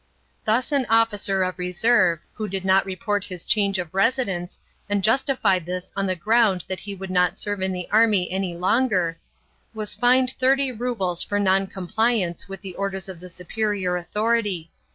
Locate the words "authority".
13.95-14.71